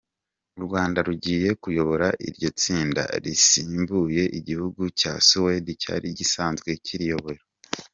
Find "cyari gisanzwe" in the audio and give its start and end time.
5.81-6.69